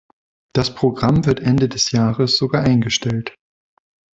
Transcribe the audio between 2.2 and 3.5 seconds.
sogar eingestellt.